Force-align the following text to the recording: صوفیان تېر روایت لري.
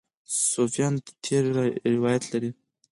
صوفیان 0.51 0.93
تېر 1.23 1.43
روایت 1.93 2.23
لري. 2.31 2.49